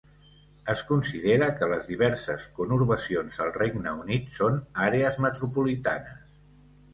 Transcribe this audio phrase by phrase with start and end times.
[0.73, 6.19] Es considera que les diverses conurbacions al Regne Unit són àrees metropolitanes.